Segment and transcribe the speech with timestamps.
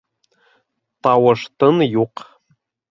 [1.09, 2.29] Тауыш-тын юҡ.